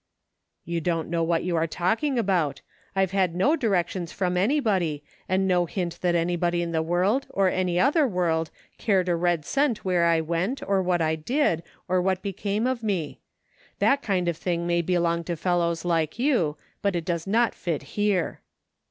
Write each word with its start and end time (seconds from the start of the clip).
"You 0.65 0.81
don't 0.81 1.09
know 1.11 1.21
what 1.23 1.43
you 1.43 1.55
are 1.55 1.67
talking 1.67 2.17
about. 2.17 2.61
I've 2.95 3.11
had 3.11 3.35
no 3.35 3.55
directions 3.55 4.11
from 4.11 4.35
anybody, 4.35 5.03
and 5.29 5.47
no 5.47 5.67
hint 5.67 5.99
that 6.01 6.15
anybody 6.15 6.63
in 6.63 6.71
this 6.71 6.81
world 6.81 7.27
or 7.29 7.49
any 7.49 7.79
other 7.79 8.07
world 8.07 8.49
cared 8.79 9.07
a 9.09 9.15
red 9.15 9.45
cent 9.45 9.85
where 9.85 10.05
I 10.05 10.19
went, 10.19 10.63
or 10.67 10.81
what 10.81 11.03
I 11.03 11.13
did, 11.15 11.61
or 11.87 11.97
52 12.01 12.01
OPPORTUNITY. 12.01 12.05
what 12.07 12.21
became 12.23 12.65
of 12.65 12.81
me. 12.81 13.19
That 13.77 14.01
kind 14.01 14.27
of 14.27 14.37
thing 14.37 14.65
may 14.65 14.81
be 14.81 14.97
long 14.97 15.23
to 15.25 15.35
fellows 15.35 15.85
like 15.85 16.17
you; 16.17 16.57
but 16.81 16.95
it 16.95 17.05
does 17.05 17.27
not 17.27 17.53
fit 17.53 17.83
here." 17.93 18.41